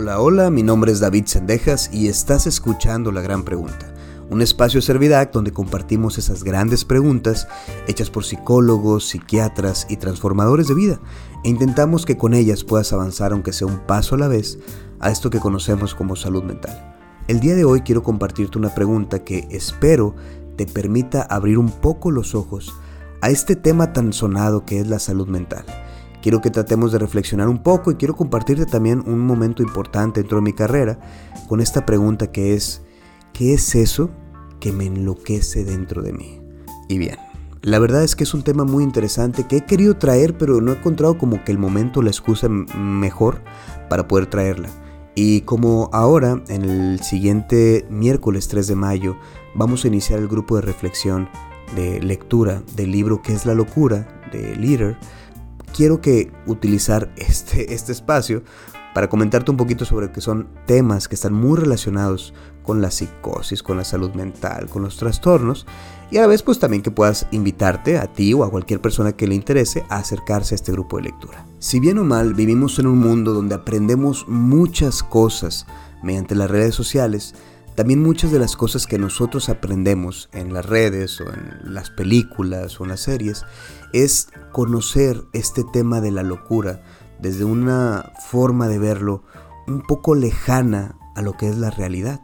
Hola, 0.00 0.20
hola, 0.20 0.50
mi 0.50 0.62
nombre 0.62 0.92
es 0.92 1.00
David 1.00 1.26
Sendejas 1.26 1.90
y 1.92 2.06
estás 2.06 2.46
escuchando 2.46 3.10
La 3.10 3.20
Gran 3.20 3.42
Pregunta, 3.42 3.92
un 4.30 4.42
espacio 4.42 4.80
Servidac 4.80 5.32
donde 5.32 5.50
compartimos 5.50 6.18
esas 6.18 6.44
grandes 6.44 6.84
preguntas 6.84 7.48
hechas 7.88 8.08
por 8.08 8.24
psicólogos, 8.24 9.08
psiquiatras 9.08 9.88
y 9.90 9.96
transformadores 9.96 10.68
de 10.68 10.76
vida 10.76 11.00
e 11.42 11.48
intentamos 11.48 12.06
que 12.06 12.16
con 12.16 12.32
ellas 12.32 12.62
puedas 12.62 12.92
avanzar 12.92 13.32
aunque 13.32 13.52
sea 13.52 13.66
un 13.66 13.80
paso 13.88 14.14
a 14.14 14.18
la 14.18 14.28
vez 14.28 14.60
a 15.00 15.10
esto 15.10 15.30
que 15.30 15.40
conocemos 15.40 15.96
como 15.96 16.14
salud 16.14 16.44
mental. 16.44 16.94
El 17.26 17.40
día 17.40 17.56
de 17.56 17.64
hoy 17.64 17.80
quiero 17.80 18.04
compartirte 18.04 18.56
una 18.56 18.72
pregunta 18.76 19.24
que 19.24 19.48
espero 19.50 20.14
te 20.54 20.66
permita 20.66 21.22
abrir 21.22 21.58
un 21.58 21.72
poco 21.72 22.12
los 22.12 22.36
ojos 22.36 22.72
a 23.20 23.30
este 23.30 23.56
tema 23.56 23.92
tan 23.92 24.12
sonado 24.12 24.64
que 24.64 24.78
es 24.78 24.86
la 24.86 25.00
salud 25.00 25.26
mental 25.26 25.64
quiero 26.22 26.40
que 26.40 26.50
tratemos 26.50 26.92
de 26.92 26.98
reflexionar 26.98 27.48
un 27.48 27.62
poco 27.62 27.90
y 27.90 27.96
quiero 27.96 28.16
compartirte 28.16 28.66
también 28.66 29.02
un 29.06 29.20
momento 29.20 29.62
importante 29.62 30.20
dentro 30.20 30.38
de 30.38 30.42
mi 30.42 30.52
carrera 30.52 30.98
con 31.48 31.60
esta 31.60 31.86
pregunta 31.86 32.30
que 32.30 32.54
es, 32.54 32.82
¿qué 33.32 33.54
es 33.54 33.74
eso 33.74 34.10
que 34.60 34.72
me 34.72 34.86
enloquece 34.86 35.64
dentro 35.64 36.02
de 36.02 36.12
mí? 36.12 36.40
Y 36.88 36.98
bien, 36.98 37.16
la 37.62 37.78
verdad 37.78 38.02
es 38.02 38.16
que 38.16 38.24
es 38.24 38.34
un 38.34 38.42
tema 38.42 38.64
muy 38.64 38.84
interesante 38.84 39.46
que 39.46 39.58
he 39.58 39.64
querido 39.64 39.96
traer 39.96 40.36
pero 40.36 40.60
no 40.60 40.72
he 40.72 40.76
encontrado 40.76 41.18
como 41.18 41.44
que 41.44 41.52
el 41.52 41.58
momento, 41.58 42.02
la 42.02 42.10
excusa 42.10 42.48
mejor 42.48 43.42
para 43.88 44.08
poder 44.08 44.26
traerla. 44.26 44.68
Y 45.14 45.40
como 45.40 45.90
ahora, 45.92 46.44
en 46.46 46.62
el 46.62 47.00
siguiente 47.00 47.84
miércoles 47.90 48.46
3 48.46 48.68
de 48.68 48.76
mayo, 48.76 49.16
vamos 49.54 49.84
a 49.84 49.88
iniciar 49.88 50.20
el 50.20 50.28
grupo 50.28 50.54
de 50.54 50.62
reflexión 50.62 51.28
de 51.74 52.00
lectura 52.00 52.62
del 52.76 52.92
libro 52.92 53.20
¿Qué 53.20 53.32
es 53.32 53.44
la 53.44 53.54
locura? 53.54 54.06
de 54.30 54.56
Leader, 54.56 54.96
quiero 55.74 56.00
que 56.00 56.30
utilizar 56.46 57.12
este, 57.16 57.74
este 57.74 57.92
espacio 57.92 58.42
para 58.94 59.08
comentarte 59.08 59.50
un 59.50 59.56
poquito 59.56 59.84
sobre 59.84 60.10
que 60.10 60.20
son 60.20 60.48
temas 60.66 61.08
que 61.08 61.14
están 61.14 61.32
muy 61.32 61.58
relacionados 61.58 62.34
con 62.62 62.82
la 62.82 62.90
psicosis, 62.90 63.62
con 63.62 63.76
la 63.76 63.84
salud 63.84 64.10
mental, 64.12 64.68
con 64.68 64.82
los 64.82 64.96
trastornos 64.96 65.66
y 66.10 66.16
a 66.16 66.22
la 66.22 66.26
vez 66.26 66.42
pues 66.42 66.58
también 66.58 66.82
que 66.82 66.90
puedas 66.90 67.26
invitarte 67.30 67.98
a 67.98 68.12
ti 68.12 68.34
o 68.34 68.44
a 68.44 68.50
cualquier 68.50 68.80
persona 68.80 69.12
que 69.12 69.26
le 69.26 69.34
interese 69.34 69.84
a 69.88 69.96
acercarse 69.96 70.54
a 70.54 70.56
este 70.56 70.72
grupo 70.72 70.96
de 70.96 71.04
lectura. 71.04 71.46
Si 71.58 71.80
bien 71.80 71.98
o 71.98 72.04
mal 72.04 72.34
vivimos 72.34 72.78
en 72.78 72.86
un 72.86 72.98
mundo 72.98 73.34
donde 73.34 73.54
aprendemos 73.54 74.26
muchas 74.28 75.02
cosas 75.02 75.66
mediante 76.02 76.34
las 76.34 76.50
redes 76.50 76.74
sociales, 76.74 77.34
también 77.78 78.02
muchas 78.02 78.32
de 78.32 78.40
las 78.40 78.56
cosas 78.56 78.88
que 78.88 78.98
nosotros 78.98 79.48
aprendemos 79.48 80.28
en 80.32 80.52
las 80.52 80.66
redes 80.66 81.20
o 81.20 81.32
en 81.32 81.72
las 81.72 81.90
películas 81.90 82.80
o 82.80 82.82
en 82.82 82.90
las 82.90 82.98
series 82.98 83.44
es 83.92 84.30
conocer 84.50 85.22
este 85.32 85.62
tema 85.62 86.00
de 86.00 86.10
la 86.10 86.24
locura 86.24 86.82
desde 87.20 87.44
una 87.44 88.10
forma 88.30 88.66
de 88.66 88.80
verlo 88.80 89.22
un 89.68 89.82
poco 89.82 90.16
lejana 90.16 90.98
a 91.14 91.22
lo 91.22 91.34
que 91.34 91.48
es 91.48 91.56
la 91.56 91.70
realidad. 91.70 92.20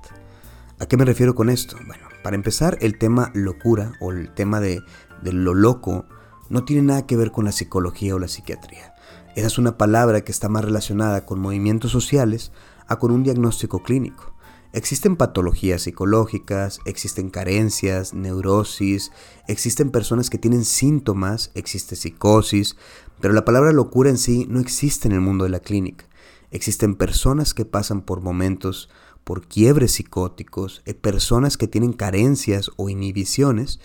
¿A 0.80 0.86
qué 0.86 0.96
me 0.96 1.04
refiero 1.04 1.36
con 1.36 1.48
esto? 1.48 1.76
Bueno, 1.86 2.08
para 2.24 2.34
empezar, 2.34 2.76
el 2.80 2.98
tema 2.98 3.30
locura 3.32 3.92
o 4.00 4.10
el 4.10 4.34
tema 4.34 4.58
de, 4.58 4.82
de 5.22 5.32
lo 5.32 5.54
loco 5.54 6.04
no 6.48 6.64
tiene 6.64 6.82
nada 6.82 7.06
que 7.06 7.16
ver 7.16 7.30
con 7.30 7.44
la 7.44 7.52
psicología 7.52 8.16
o 8.16 8.18
la 8.18 8.26
psiquiatría. 8.26 8.92
Esa 9.36 9.46
es 9.46 9.58
una 9.58 9.78
palabra 9.78 10.22
que 10.22 10.32
está 10.32 10.48
más 10.48 10.64
relacionada 10.64 11.24
con 11.24 11.38
movimientos 11.38 11.92
sociales 11.92 12.50
a 12.88 12.98
con 12.98 13.12
un 13.12 13.22
diagnóstico 13.22 13.84
clínico. 13.84 14.33
Existen 14.74 15.14
patologías 15.14 15.82
psicológicas, 15.82 16.80
existen 16.84 17.30
carencias, 17.30 18.12
neurosis, 18.12 19.12
existen 19.46 19.92
personas 19.92 20.30
que 20.30 20.38
tienen 20.38 20.64
síntomas, 20.64 21.52
existe 21.54 21.94
psicosis, 21.94 22.74
pero 23.20 23.34
la 23.34 23.44
palabra 23.44 23.70
locura 23.70 24.10
en 24.10 24.18
sí 24.18 24.46
no 24.50 24.58
existe 24.58 25.06
en 25.06 25.12
el 25.12 25.20
mundo 25.20 25.44
de 25.44 25.50
la 25.50 25.60
clínica. 25.60 26.06
Existen 26.50 26.96
personas 26.96 27.54
que 27.54 27.64
pasan 27.64 28.02
por 28.02 28.20
momentos, 28.20 28.90
por 29.22 29.46
quiebres 29.46 29.92
psicóticos, 29.92 30.82
eh, 30.86 30.94
personas 30.94 31.56
que 31.56 31.68
tienen 31.68 31.92
carencias 31.92 32.72
o 32.74 32.88
inhibiciones, 32.88 33.78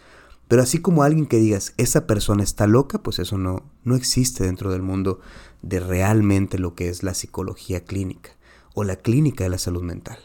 pero 0.48 0.64
así 0.64 0.80
como 0.80 1.04
alguien 1.04 1.28
que 1.28 1.38
digas, 1.38 1.76
esa 1.78 2.08
persona 2.08 2.42
está 2.42 2.66
loca, 2.66 3.04
pues 3.04 3.20
eso 3.20 3.38
no, 3.38 3.62
no 3.84 3.96
existe 3.96 4.44
dentro 4.44 4.72
del 4.72 4.82
mundo 4.82 5.20
de 5.62 5.82
realmente 5.82 6.58
lo 6.58 6.74
que 6.74 6.90
es 6.90 7.04
la 7.04 7.14
psicología 7.14 7.84
clínica 7.84 8.32
o 8.74 8.84
la 8.84 8.96
clínica 8.96 9.44
de 9.44 9.52
la 9.52 9.60
salud 9.60 9.84
mental. 9.84 10.18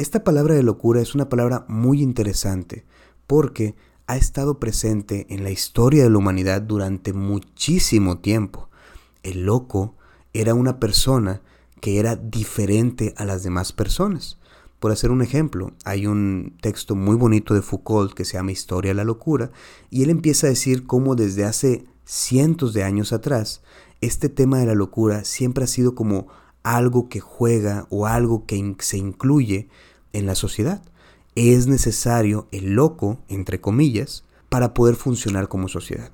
Esta 0.00 0.24
palabra 0.24 0.54
de 0.54 0.62
locura 0.62 1.02
es 1.02 1.14
una 1.14 1.28
palabra 1.28 1.66
muy 1.68 2.00
interesante 2.00 2.86
porque 3.26 3.74
ha 4.06 4.16
estado 4.16 4.58
presente 4.58 5.26
en 5.28 5.44
la 5.44 5.50
historia 5.50 6.02
de 6.02 6.08
la 6.08 6.16
humanidad 6.16 6.62
durante 6.62 7.12
muchísimo 7.12 8.16
tiempo. 8.16 8.70
El 9.22 9.44
loco 9.44 9.96
era 10.32 10.54
una 10.54 10.80
persona 10.80 11.42
que 11.82 11.98
era 11.98 12.16
diferente 12.16 13.12
a 13.18 13.26
las 13.26 13.42
demás 13.42 13.74
personas. 13.74 14.38
Por 14.78 14.90
hacer 14.90 15.10
un 15.10 15.20
ejemplo, 15.20 15.72
hay 15.84 16.06
un 16.06 16.56
texto 16.62 16.94
muy 16.94 17.16
bonito 17.16 17.52
de 17.52 17.60
Foucault 17.60 18.14
que 18.14 18.24
se 18.24 18.38
llama 18.38 18.52
Historia 18.52 18.92
de 18.92 18.94
la 18.94 19.04
Locura, 19.04 19.50
y 19.90 20.02
él 20.02 20.08
empieza 20.08 20.46
a 20.46 20.50
decir 20.50 20.86
cómo 20.86 21.14
desde 21.14 21.44
hace 21.44 21.84
cientos 22.06 22.72
de 22.72 22.84
años 22.84 23.12
atrás, 23.12 23.60
este 24.00 24.30
tema 24.30 24.60
de 24.60 24.64
la 24.64 24.74
locura 24.74 25.24
siempre 25.24 25.64
ha 25.64 25.66
sido 25.66 25.94
como 25.94 26.28
algo 26.62 27.08
que 27.08 27.20
juega 27.20 27.86
o 27.90 28.06
algo 28.06 28.44
que 28.46 28.76
se 28.80 28.98
incluye 28.98 29.68
en 30.12 30.26
la 30.26 30.34
sociedad. 30.34 30.82
Es 31.34 31.66
necesario 31.66 32.48
el 32.50 32.74
loco, 32.74 33.18
entre 33.28 33.60
comillas, 33.60 34.24
para 34.48 34.74
poder 34.74 34.96
funcionar 34.96 35.48
como 35.48 35.68
sociedad. 35.68 36.10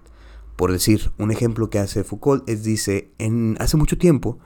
Por 0.56 0.72
decir, 0.72 1.10
un 1.18 1.30
ejemplo 1.30 1.68
que 1.68 1.78
hace 1.78 2.04
Foucault 2.04 2.48
es, 2.48 2.62
dice, 2.62 3.10
en, 3.18 3.56
hace 3.60 3.76
mucho 3.76 3.98
tiempo, 3.98 4.38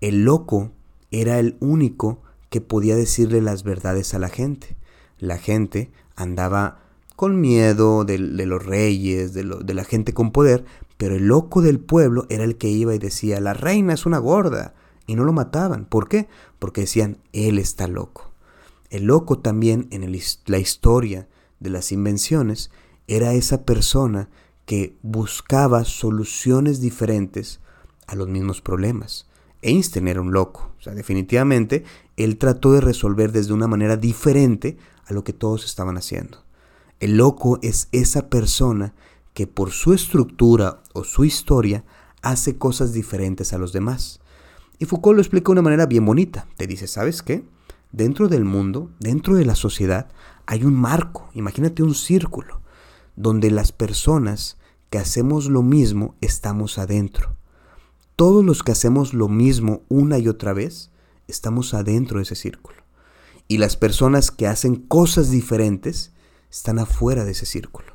el 0.00 0.24
loco 0.24 0.72
era 1.10 1.38
el 1.38 1.56
único 1.60 2.22
que 2.50 2.60
podía 2.60 2.96
decirle 2.96 3.40
las 3.40 3.62
verdades 3.62 4.14
a 4.14 4.18
la 4.18 4.28
gente. 4.28 4.76
La 5.18 5.38
gente 5.38 5.90
andaba 6.14 6.80
con 7.16 7.40
miedo 7.40 8.04
de, 8.04 8.18
los 8.18 8.64
reyes, 8.64 9.32
de, 9.32 9.42
de 9.42 9.74
la 9.74 9.84
gente 9.84 10.12
con 10.12 10.32
poder, 10.32 10.64
pero 10.96 11.16
el 11.16 11.26
loco 11.26 11.62
del 11.62 11.80
pueblo 11.80 12.26
era 12.28 12.44
el 12.44 12.56
que 12.56 12.68
iba 12.68 12.94
y 12.94 12.98
decía, 12.98 13.40
la 13.40 13.54
reina 13.54 13.94
es 13.94 14.06
una 14.06 14.18
gorda, 14.18 14.74
y 15.06 15.14
no 15.14 15.24
lo 15.24 15.32
mataban. 15.32 15.84
¿Por 15.84 16.08
qué? 16.08 16.28
Porque 16.58 16.82
decían, 16.82 17.18
él 17.32 17.58
está 17.58 17.86
loco. 17.88 18.32
El 18.90 19.04
loco 19.04 19.38
también 19.38 19.88
en 19.90 20.10
la 20.46 20.58
historia 20.58 21.28
de 21.60 21.70
las 21.70 21.92
invenciones 21.92 22.70
era 23.08 23.34
esa 23.34 23.64
persona 23.64 24.28
que 24.64 24.96
buscaba 25.02 25.84
soluciones 25.84 26.80
diferentes 26.80 27.60
a 28.06 28.14
los 28.14 28.28
mismos 28.28 28.60
problemas. 28.60 29.26
Einstein 29.62 30.08
era 30.08 30.20
un 30.20 30.32
loco, 30.32 30.72
o 30.78 30.82
sea, 30.82 30.94
definitivamente 30.94 31.84
él 32.16 32.38
trató 32.38 32.72
de 32.72 32.80
resolver 32.80 33.32
desde 33.32 33.52
una 33.52 33.66
manera 33.66 33.96
diferente 33.96 34.76
a 35.06 35.12
lo 35.12 35.24
que 35.24 35.32
todos 35.32 35.64
estaban 35.64 35.96
haciendo. 35.96 36.44
El 37.00 37.16
loco 37.16 37.58
es 37.62 37.88
esa 37.92 38.28
persona 38.28 38.94
que 39.34 39.46
por 39.46 39.70
su 39.70 39.92
estructura 39.92 40.82
o 40.94 41.04
su 41.04 41.24
historia 41.24 41.84
hace 42.22 42.56
cosas 42.56 42.92
diferentes 42.92 43.52
a 43.52 43.58
los 43.58 43.72
demás. 43.72 44.20
Y 44.78 44.84
Foucault 44.84 45.16
lo 45.16 45.22
explica 45.22 45.46
de 45.46 45.52
una 45.52 45.62
manera 45.62 45.86
bien 45.86 46.04
bonita. 46.04 46.46
Te 46.56 46.66
dice, 46.66 46.86
¿sabes 46.86 47.22
qué? 47.22 47.44
dentro 47.92 48.28
del 48.28 48.44
mundo, 48.44 48.90
dentro 49.00 49.36
de 49.36 49.46
la 49.46 49.54
sociedad, 49.54 50.08
hay 50.44 50.64
un 50.64 50.74
marco, 50.74 51.30
imagínate 51.32 51.82
un 51.82 51.94
círculo, 51.94 52.60
donde 53.16 53.50
las 53.50 53.72
personas 53.72 54.58
que 54.90 54.98
hacemos 54.98 55.46
lo 55.46 55.62
mismo 55.62 56.14
estamos 56.20 56.78
adentro. 56.78 57.36
Todos 58.14 58.44
los 58.44 58.62
que 58.62 58.72
hacemos 58.72 59.14
lo 59.14 59.28
mismo 59.28 59.82
una 59.88 60.18
y 60.18 60.28
otra 60.28 60.52
vez, 60.52 60.90
estamos 61.26 61.72
adentro 61.72 62.18
de 62.18 62.24
ese 62.24 62.34
círculo. 62.34 62.76
Y 63.48 63.58
las 63.58 63.76
personas 63.76 64.30
que 64.30 64.46
hacen 64.46 64.76
cosas 64.76 65.30
diferentes 65.30 66.12
están 66.50 66.78
afuera 66.78 67.24
de 67.24 67.32
ese 67.32 67.46
círculo. 67.46 67.94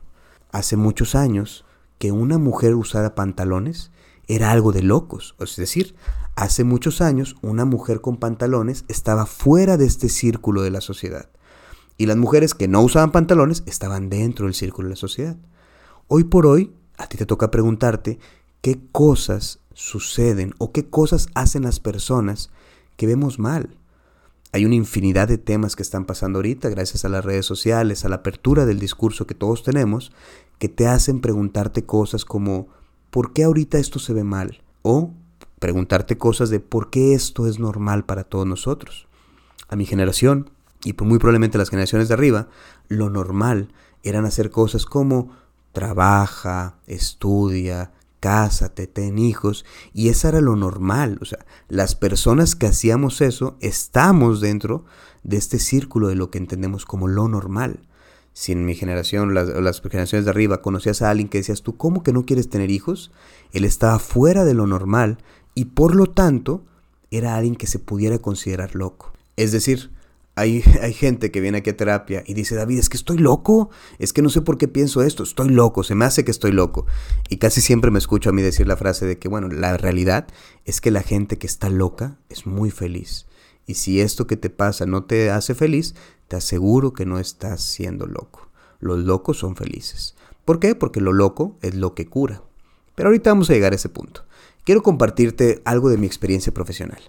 Hace 0.52 0.78
muchos 0.78 1.14
años 1.14 1.64
que 2.00 2.12
una 2.12 2.38
mujer 2.38 2.76
usara 2.76 3.16
pantalones 3.16 3.92
era 4.28 4.52
algo 4.52 4.72
de 4.72 4.82
locos. 4.82 5.36
Es 5.40 5.56
decir, 5.56 5.96
hace 6.36 6.64
muchos 6.64 7.02
años 7.02 7.36
una 7.42 7.66
mujer 7.66 8.02
con 8.02 8.18
pantalones 8.18 8.86
estaba 8.88 9.26
fuera 9.26 9.78
de 9.78 9.86
este 9.86 10.10
círculo 10.10 10.62
de 10.62 10.72
la 10.72 10.82
sociedad. 10.82 11.30
Y 11.98 12.06
las 12.06 12.18
mujeres 12.18 12.54
que 12.54 12.68
no 12.68 12.82
usaban 12.82 13.12
pantalones 13.12 13.64
estaban 13.66 14.10
dentro 14.10 14.46
del 14.46 14.56
círculo 14.56 14.88
de 14.88 14.94
la 14.94 14.98
sociedad. 14.98 15.38
Hoy 16.08 16.24
por 16.24 16.46
hoy, 16.46 16.74
a 16.98 17.08
ti 17.08 17.18
te 17.18 17.26
toca 17.26 17.52
preguntarte 17.52 18.20
qué 18.62 18.80
cosas 18.92 19.60
suceden 19.74 20.54
o 20.58 20.72
qué 20.72 20.90
cosas 20.90 21.28
hacen 21.36 21.64
las 21.64 21.80
personas 21.80 22.50
que 22.98 23.08
vemos 23.08 23.40
mal. 23.40 23.78
Hay 24.54 24.66
una 24.66 24.76
infinidad 24.76 25.28
de 25.28 25.38
temas 25.38 25.76
que 25.76 25.84
están 25.84 26.06
pasando 26.06 26.40
ahorita 26.40 26.70
gracias 26.70 27.06
a 27.06 27.10
las 27.10 27.24
redes 27.24 27.46
sociales, 27.46 28.04
a 28.04 28.10
la 28.10 28.18
apertura 28.18 28.66
del 28.66 28.80
discurso 28.80 29.26
que 29.26 29.36
todos 29.36 29.64
tenemos, 29.64 30.12
que 30.60 30.68
te 30.68 30.88
hacen 30.88 31.22
preguntarte 31.22 31.86
cosas 31.86 32.26
como 32.26 32.68
¿por 33.10 33.32
qué 33.32 33.44
ahorita 33.44 33.78
esto 33.78 34.00
se 34.00 34.14
ve 34.14 34.24
mal? 34.24 34.62
O 34.82 35.14
preguntarte 35.62 36.18
cosas 36.18 36.50
de 36.50 36.60
por 36.60 36.90
qué 36.90 37.14
esto 37.14 37.46
es 37.46 37.60
normal 37.60 38.04
para 38.04 38.24
todos 38.24 38.48
nosotros. 38.48 39.08
A 39.70 39.76
mi 39.76 39.86
generación, 39.86 40.50
y 40.84 40.94
muy 40.94 41.20
probablemente 41.20 41.60
las 41.60 41.70
generaciones 41.70 42.08
de 42.08 42.16
arriba, 42.16 42.48
lo 42.88 43.12
normal 43.12 43.72
eran 44.02 44.26
hacer 44.26 44.50
cosas 44.50 44.88
como 44.88 45.30
trabaja, 45.72 46.80
estudia, 46.88 47.92
cásate, 48.20 48.88
ten 48.88 49.20
hijos, 49.20 49.64
y 49.94 50.10
eso 50.10 50.30
era 50.30 50.42
lo 50.42 50.56
normal. 50.56 51.20
O 51.22 51.26
sea, 51.26 51.46
las 51.70 51.94
personas 51.94 52.56
que 52.56 52.66
hacíamos 52.66 53.22
eso 53.22 53.56
estamos 53.60 54.42
dentro 54.42 54.84
de 55.22 55.38
este 55.38 55.60
círculo 55.60 56.08
de 56.08 56.16
lo 56.16 56.32
que 56.32 56.40
entendemos 56.40 56.86
como 56.88 57.08
lo 57.08 57.28
normal. 57.28 57.88
Si 58.34 58.52
en 58.52 58.66
mi 58.66 58.74
generación, 58.74 59.36
las, 59.36 59.48
las 59.48 59.80
generaciones 59.80 60.26
de 60.26 60.32
arriba, 60.32 60.64
conocías 60.64 61.04
a 61.04 61.12
alguien 61.12 61.30
que 61.30 61.38
decías 61.38 61.62
tú, 61.62 61.78
¿cómo 61.78 62.02
que 62.02 62.14
no 62.14 62.26
quieres 62.26 62.50
tener 62.50 62.72
hijos? 62.72 63.12
Él 63.52 63.64
estaba 63.64 64.00
fuera 64.00 64.44
de 64.44 64.56
lo 64.56 64.66
normal 64.66 65.20
y 65.56 65.66
por 65.66 65.96
lo 65.96 66.08
tanto 66.08 66.64
era 67.10 67.36
alguien 67.36 67.56
que 67.56 67.68
se 67.68 67.80
pudiera 67.80 68.20
considerar 68.20 68.76
loco. 68.76 69.14
Es 69.36 69.52
decir, 69.52 69.92
hay, 70.36 70.62
gente 70.94 71.30
que 71.30 71.42
viene 71.42 71.60
aquí 71.60 71.70
a 71.70 71.78
terapia 71.78 72.24
y 72.26 72.34
dice, 72.34 72.56
David, 72.56 72.80
es 72.80 72.90
que 72.90 72.98
estoy 72.98 73.18
loco, 73.18 73.70
es 74.00 74.14
que 74.14 74.22
no 74.22 74.30
sé 74.30 74.42
por 74.42 74.58
qué 74.58 74.68
pienso 74.68 75.04
esto, 75.04 75.24
estoy 75.24 75.50
loco, 75.50 75.84
se 75.84 75.96
me 75.96 76.06
hace 76.06 76.24
que 76.24 76.32
estoy 76.32 76.52
loco. 76.52 76.86
Y 77.30 77.38
casi 77.38 77.62
siempre 77.62 77.92
me 77.92 78.00
escucho 78.00 78.30
a 78.30 78.34
mí 78.34 78.42
decir 78.42 78.68
la 78.68 78.78
frase 78.78 79.06
de 79.06 79.18
que, 79.18 79.28
bueno, 79.28 79.50
la 79.50 79.78
realidad 79.78 80.28
es 80.66 80.82
que 80.82 80.92
la 80.92 81.04
gente 81.04 81.38
que 81.38 81.48
está 81.48 81.70
loca 81.70 82.18
es 82.30 82.46
muy 82.46 82.72
feliz. 82.72 83.28
Y 83.68 83.76
si 83.76 84.02
esto 84.02 84.26
que 84.26 84.38
te 84.38 84.50
pasa 84.50 84.86
no 84.86 85.04
te 85.04 85.30
hace 85.30 85.54
feliz, 85.54 85.96
te 86.28 86.38
aseguro 86.38 86.94
que 86.94 87.06
no 87.06 87.20
estás 87.20 87.62
siendo 87.62 88.08
loco. 88.08 88.50
Los 88.80 89.00
locos 89.00 89.38
son 89.40 89.56
felices. 89.56 90.16
¿Por 90.46 90.60
qué? 90.60 90.74
Porque 90.76 91.02
lo 91.02 91.14
loco 91.14 91.58
es 91.62 91.76
lo 91.76 91.94
que 91.94 92.08
cura. 92.08 92.42
Pero 92.96 93.10
ahorita 93.10 93.30
vamos 93.30 93.50
a 93.50 93.54
llegar 93.54 93.74
a 93.74 93.76
ese 93.76 93.90
punto. 93.90 94.26
Quiero 94.64 94.84
compartirte 94.84 95.62
algo 95.66 95.90
de 95.90 95.98
mi 95.98 96.06
experiencia 96.06 96.54
profesional 96.54 97.02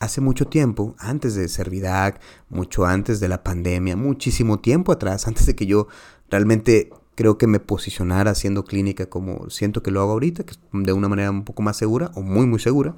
hace 0.00 0.20
mucho 0.20 0.46
tiempo, 0.46 0.94
antes 0.98 1.34
de 1.34 1.48
Servidac, 1.48 2.20
mucho 2.48 2.84
antes 2.84 3.20
de 3.20 3.28
la 3.28 3.42
pandemia, 3.42 3.96
muchísimo 3.96 4.60
tiempo 4.60 4.92
atrás, 4.92 5.26
antes 5.28 5.46
de 5.46 5.56
que 5.56 5.66
yo 5.66 5.88
realmente 6.30 6.90
creo 7.14 7.38
que 7.38 7.46
me 7.46 7.60
posicionara 7.60 8.32
haciendo 8.32 8.64
clínica 8.64 9.06
como 9.06 9.48
siento 9.50 9.82
que 9.82 9.90
lo 9.90 10.00
hago 10.00 10.12
ahorita, 10.12 10.44
que 10.44 10.54
de 10.72 10.92
una 10.92 11.08
manera 11.08 11.30
un 11.30 11.44
poco 11.44 11.62
más 11.62 11.76
segura 11.76 12.10
o 12.14 12.22
muy 12.22 12.46
muy 12.46 12.58
segura. 12.58 12.96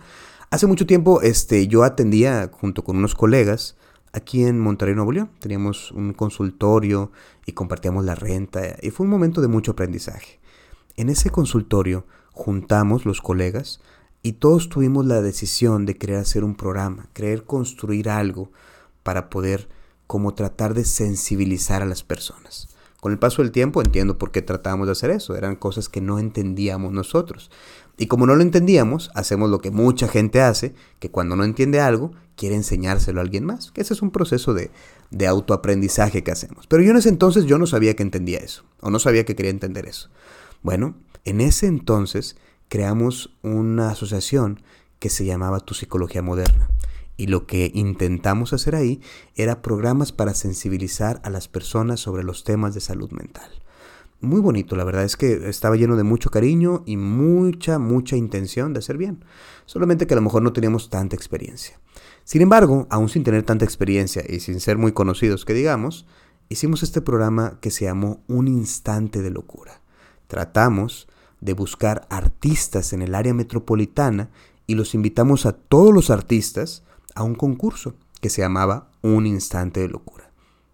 Hace 0.50 0.66
mucho 0.66 0.86
tiempo 0.86 1.20
este, 1.22 1.66
yo 1.66 1.82
atendía 1.82 2.50
junto 2.52 2.82
con 2.84 2.96
unos 2.96 3.14
colegas 3.14 3.76
aquí 4.12 4.44
en 4.44 4.58
Monterrey, 4.58 4.94
Nuevo 4.94 5.12
León. 5.12 5.30
Teníamos 5.40 5.90
un 5.90 6.12
consultorio 6.12 7.10
y 7.44 7.52
compartíamos 7.52 8.04
la 8.04 8.14
renta 8.14 8.76
y 8.80 8.90
fue 8.90 9.04
un 9.04 9.10
momento 9.10 9.40
de 9.40 9.48
mucho 9.48 9.72
aprendizaje. 9.72 10.40
En 10.96 11.08
ese 11.08 11.30
consultorio 11.30 12.06
juntamos 12.32 13.04
los 13.04 13.20
colegas 13.20 13.80
y 14.26 14.32
todos 14.32 14.68
tuvimos 14.68 15.06
la 15.06 15.22
decisión 15.22 15.86
de 15.86 15.96
querer 15.96 16.16
hacer 16.16 16.42
un 16.42 16.56
programa, 16.56 17.08
querer 17.12 17.44
construir 17.44 18.08
algo 18.08 18.50
para 19.04 19.30
poder 19.30 19.68
como 20.08 20.34
tratar 20.34 20.74
de 20.74 20.84
sensibilizar 20.84 21.80
a 21.80 21.86
las 21.86 22.02
personas. 22.02 22.66
Con 23.00 23.12
el 23.12 23.20
paso 23.20 23.42
del 23.42 23.52
tiempo 23.52 23.80
entiendo 23.80 24.18
por 24.18 24.32
qué 24.32 24.42
tratábamos 24.42 24.88
de 24.88 24.92
hacer 24.94 25.10
eso, 25.10 25.36
eran 25.36 25.54
cosas 25.54 25.88
que 25.88 26.00
no 26.00 26.18
entendíamos 26.18 26.90
nosotros. 26.90 27.52
Y 27.98 28.08
como 28.08 28.26
no 28.26 28.34
lo 28.34 28.42
entendíamos, 28.42 29.12
hacemos 29.14 29.48
lo 29.48 29.60
que 29.60 29.70
mucha 29.70 30.08
gente 30.08 30.42
hace, 30.42 30.74
que 30.98 31.08
cuando 31.08 31.36
no 31.36 31.44
entiende 31.44 31.78
algo, 31.78 32.10
quiere 32.34 32.56
enseñárselo 32.56 33.20
a 33.20 33.22
alguien 33.22 33.44
más, 33.44 33.70
que 33.70 33.82
ese 33.82 33.94
es 33.94 34.02
un 34.02 34.10
proceso 34.10 34.54
de, 34.54 34.72
de 35.12 35.28
autoaprendizaje 35.28 36.24
que 36.24 36.32
hacemos. 36.32 36.66
Pero 36.66 36.82
yo 36.82 36.90
en 36.90 36.96
ese 36.96 37.10
entonces 37.10 37.44
yo 37.44 37.58
no 37.58 37.68
sabía 37.68 37.94
que 37.94 38.02
entendía 38.02 38.38
eso, 38.38 38.64
o 38.80 38.90
no 38.90 38.98
sabía 38.98 39.24
que 39.24 39.36
quería 39.36 39.52
entender 39.52 39.86
eso. 39.86 40.10
Bueno, 40.64 40.96
en 41.24 41.40
ese 41.40 41.68
entonces 41.68 42.34
creamos 42.68 43.36
una 43.42 43.90
asociación 43.90 44.62
que 44.98 45.10
se 45.10 45.24
llamaba 45.24 45.60
Tu 45.60 45.74
Psicología 45.74 46.22
Moderna. 46.22 46.70
Y 47.16 47.28
lo 47.28 47.46
que 47.46 47.70
intentamos 47.74 48.52
hacer 48.52 48.74
ahí 48.74 49.00
era 49.34 49.62
programas 49.62 50.12
para 50.12 50.34
sensibilizar 50.34 51.20
a 51.24 51.30
las 51.30 51.48
personas 51.48 52.00
sobre 52.00 52.24
los 52.24 52.44
temas 52.44 52.74
de 52.74 52.80
salud 52.80 53.10
mental. 53.10 53.50
Muy 54.20 54.40
bonito, 54.40 54.76
la 54.76 54.84
verdad 54.84 55.04
es 55.04 55.16
que 55.16 55.48
estaba 55.48 55.76
lleno 55.76 55.96
de 55.96 56.02
mucho 56.02 56.30
cariño 56.30 56.82
y 56.86 56.96
mucha, 56.96 57.78
mucha 57.78 58.16
intención 58.16 58.72
de 58.72 58.78
hacer 58.78 58.96
bien. 58.96 59.24
Solamente 59.66 60.06
que 60.06 60.14
a 60.14 60.16
lo 60.16 60.22
mejor 60.22 60.42
no 60.42 60.52
teníamos 60.52 60.90
tanta 60.90 61.16
experiencia. 61.16 61.78
Sin 62.24 62.42
embargo, 62.42 62.86
aún 62.90 63.08
sin 63.08 63.24
tener 63.24 63.42
tanta 63.42 63.64
experiencia 63.64 64.22
y 64.26 64.40
sin 64.40 64.60
ser 64.60 64.78
muy 64.78 64.92
conocidos 64.92 65.44
que 65.44 65.54
digamos, 65.54 66.06
hicimos 66.48 66.82
este 66.82 67.00
programa 67.02 67.58
que 67.60 67.70
se 67.70 67.84
llamó 67.84 68.22
Un 68.26 68.48
Instante 68.48 69.22
de 69.22 69.30
Locura. 69.30 69.80
Tratamos 70.26 71.08
de 71.46 71.54
buscar 71.54 72.08
artistas 72.10 72.92
en 72.92 73.02
el 73.02 73.14
área 73.14 73.32
metropolitana 73.32 74.30
y 74.66 74.74
los 74.74 74.96
invitamos 74.96 75.46
a 75.46 75.52
todos 75.52 75.94
los 75.94 76.10
artistas 76.10 76.82
a 77.14 77.22
un 77.22 77.36
concurso 77.36 77.94
que 78.20 78.30
se 78.30 78.42
llamaba 78.42 78.90
Un 79.00 79.26
Instante 79.26 79.78
de 79.78 79.88
Locura. 79.88 80.28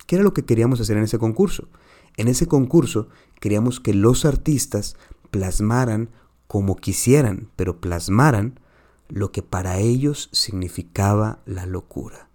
¿Qué 0.06 0.16
era 0.16 0.24
lo 0.24 0.32
que 0.32 0.46
queríamos 0.46 0.80
hacer 0.80 0.96
en 0.96 1.04
ese 1.04 1.18
concurso? 1.18 1.68
En 2.16 2.26
ese 2.26 2.46
concurso 2.46 3.08
queríamos 3.38 3.80
que 3.80 3.92
los 3.92 4.24
artistas 4.24 4.96
plasmaran 5.30 6.08
como 6.46 6.76
quisieran, 6.76 7.50
pero 7.54 7.78
plasmaran 7.78 8.58
lo 9.08 9.30
que 9.30 9.42
para 9.42 9.78
ellos 9.78 10.30
significaba 10.32 11.40
la 11.44 11.66
locura. 11.66 12.30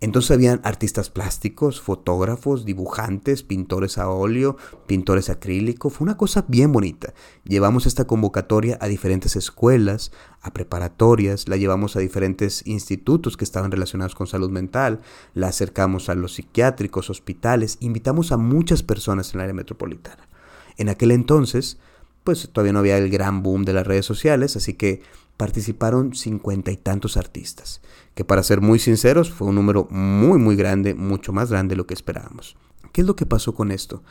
Entonces 0.00 0.30
habían 0.30 0.60
artistas 0.62 1.08
plásticos, 1.08 1.80
fotógrafos, 1.80 2.66
dibujantes, 2.66 3.42
pintores 3.42 3.96
a 3.96 4.10
óleo, 4.10 4.58
pintores 4.86 5.30
acrílico. 5.30 5.88
Fue 5.88 6.04
una 6.04 6.18
cosa 6.18 6.44
bien 6.48 6.70
bonita. 6.70 7.14
Llevamos 7.44 7.86
esta 7.86 8.06
convocatoria 8.06 8.76
a 8.82 8.88
diferentes 8.88 9.36
escuelas, 9.36 10.12
a 10.42 10.52
preparatorias, 10.52 11.48
la 11.48 11.56
llevamos 11.56 11.96
a 11.96 12.00
diferentes 12.00 12.66
institutos 12.66 13.38
que 13.38 13.44
estaban 13.44 13.70
relacionados 13.70 14.14
con 14.14 14.26
salud 14.26 14.50
mental, 14.50 15.00
la 15.32 15.48
acercamos 15.48 16.10
a 16.10 16.14
los 16.14 16.34
psiquiátricos, 16.34 17.08
hospitales, 17.08 17.78
invitamos 17.80 18.32
a 18.32 18.36
muchas 18.36 18.82
personas 18.82 19.32
en 19.32 19.40
el 19.40 19.44
área 19.44 19.54
metropolitana. 19.54 20.28
En 20.76 20.90
aquel 20.90 21.10
entonces, 21.10 21.78
pues 22.22 22.50
todavía 22.52 22.74
no 22.74 22.80
había 22.80 22.98
el 22.98 23.08
gran 23.08 23.42
boom 23.42 23.64
de 23.64 23.72
las 23.72 23.86
redes 23.86 24.04
sociales, 24.04 24.56
así 24.56 24.74
que 24.74 25.00
participaron 25.36 26.14
cincuenta 26.14 26.70
y 26.70 26.76
tantos 26.76 27.16
artistas, 27.16 27.80
que 28.14 28.24
para 28.24 28.42
ser 28.42 28.60
muy 28.60 28.78
sinceros 28.78 29.30
fue 29.30 29.48
un 29.48 29.54
número 29.54 29.86
muy 29.90 30.38
muy 30.38 30.56
grande, 30.56 30.94
mucho 30.94 31.32
más 31.32 31.50
grande 31.50 31.74
de 31.74 31.76
lo 31.76 31.86
que 31.86 31.94
esperábamos. 31.94 32.56
¿Qué 32.92 33.02
es 33.02 33.06
lo 33.06 33.16
que 33.16 33.26
pasó 33.26 33.54
con 33.54 33.70
esto? 33.70 34.02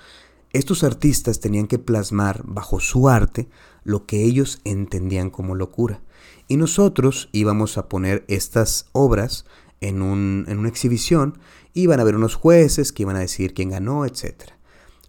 Estos 0.54 0.83
artistas 0.83 1.39
tenían 1.39 1.68
que 1.68 1.80
plasmar 1.80 2.44
bajo 2.45 2.80
su 2.80 3.10
arte 3.10 3.50
lo 3.83 4.06
que 4.06 4.24
ellos 4.24 4.62
entendían 4.63 5.30
como 5.30 5.56
locura. 5.56 6.01
Y 6.48 6.57
nosotros 6.57 7.30
íbamos 7.31 7.77
a 7.77 7.89
poner 7.89 8.24
estas 8.27 8.88
obras 8.92 9.45
en, 9.81 10.45
en 10.48 10.57
una 10.60 10.69
exhibición, 10.69 11.39
iban 11.74 12.00
a 12.00 12.04
haber 12.04 12.16
unos 12.16 12.36
jueces 12.36 12.92
que 12.92 13.04
iban 13.04 13.16
a 13.16 13.22
decir 13.22 13.54
quién 13.54 13.69
ganó, 13.69 14.06
etc. 14.06 14.51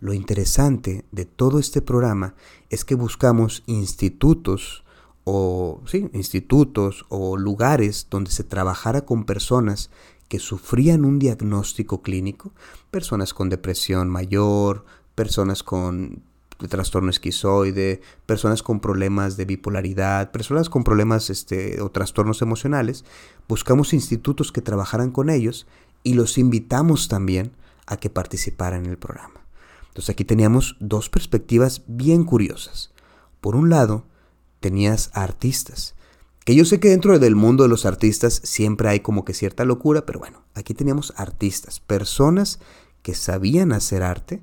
Lo 0.01 0.15
interesante 0.15 1.05
de 1.13 1.27
todo 1.27 1.59
este 1.59 1.81
programa 1.81 2.35
es 2.71 2.85
que 2.85 2.95
buscamos 2.95 3.63
institutos 3.67 4.85
o 5.29 5.83
institutos 6.13 7.05
o 7.09 7.37
lugares 7.37 8.07
donde 8.09 8.31
se 8.31 8.45
trabajara 8.45 9.05
con 9.05 9.25
personas 9.25 9.91
que 10.29 10.39
sufrían 10.39 11.05
un 11.05 11.19
diagnóstico 11.19 12.01
clínico, 12.01 12.53
personas 12.93 13.35
con 13.35 13.49
depresión 13.49 14.09
mayor, 14.09 14.85
personas 15.17 15.65
con 15.65 16.23
trastorno 16.69 17.11
esquizoide, 17.11 18.01
personas 18.25 18.63
con 18.63 18.79
problemas 18.79 19.37
de 19.37 19.47
bipolaridad, 19.47 20.31
personas 20.31 20.71
con 20.71 20.85
problemas 20.85 21.29
este, 21.29 21.81
o 21.81 21.91
trastornos 21.91 22.41
emocionales, 22.41 23.05
buscamos 23.49 23.95
institutos 23.95 24.53
que 24.53 24.63
trabajaran 24.63 25.11
con 25.11 25.29
ellos 25.29 25.67
y 26.05 26.15
los 26.15 26.39
invitamos 26.39 27.09
también 27.09 27.51
a 27.87 27.97
que 27.97 28.11
participaran 28.11 28.85
en 28.85 28.93
el 28.93 28.99
programa. 28.99 29.41
Entonces 29.89 30.11
aquí 30.11 30.25
teníamos 30.25 30.77
dos 30.79 31.09
perspectivas 31.09 31.83
bien 31.89 32.23
curiosas. 32.23 32.93
Por 33.41 33.57
un 33.57 33.71
lado, 33.71 34.05
tenías 34.67 35.11
artistas. 35.13 35.95
Que 36.45 36.57
yo 36.57 36.65
sé 36.65 36.81
que 36.81 36.89
dentro 36.89 37.21
del 37.21 37.37
mundo 37.37 37.63
de 37.63 37.69
los 37.69 37.87
artistas 37.87 38.41
siempre 38.43 38.89
hay 38.89 38.99
como 38.99 39.25
que 39.25 39.33
cierta 39.33 39.65
locura, 39.65 40.05
pero 40.05 40.19
bueno, 40.19 40.43
aquí 40.55 40.75
teníamos 40.75 41.13
artistas, 41.17 41.79
personas 41.79 42.59
que 43.03 43.15
sabían 43.15 43.71
hacer 43.71 44.03
arte, 44.03 44.43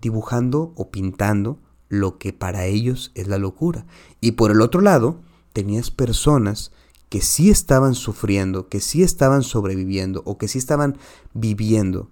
dibujando 0.00 0.72
o 0.74 0.90
pintando 0.90 1.58
lo 1.90 2.16
que 2.16 2.32
para 2.32 2.64
ellos 2.64 3.12
es 3.14 3.28
la 3.28 3.36
locura. 3.36 3.84
Y 4.22 4.32
por 4.32 4.52
el 4.52 4.62
otro 4.62 4.80
lado, 4.80 5.20
tenías 5.52 5.90
personas 5.90 6.72
que 7.10 7.20
sí 7.20 7.50
estaban 7.50 7.94
sufriendo, 7.94 8.70
que 8.70 8.80
sí 8.80 9.02
estaban 9.02 9.42
sobreviviendo 9.42 10.22
o 10.24 10.38
que 10.38 10.48
sí 10.48 10.56
estaban 10.56 10.96
viviendo 11.34 12.10